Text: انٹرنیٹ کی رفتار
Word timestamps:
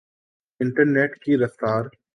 انٹرنیٹ 0.61 1.11
کی 1.23 1.37
رفتار 1.37 1.83